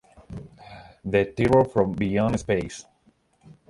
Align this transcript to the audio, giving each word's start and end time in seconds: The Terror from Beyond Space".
The 1.05 1.25
Terror 1.25 1.63
from 1.65 1.91
Beyond 1.91 2.39
Space". 2.39 2.85